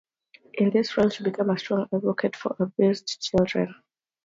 [0.55, 3.75] In this role, she became a strong advocate for abused children.